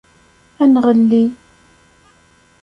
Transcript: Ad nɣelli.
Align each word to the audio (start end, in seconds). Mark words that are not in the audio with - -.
Ad 0.61 0.69
nɣelli. 0.73 1.23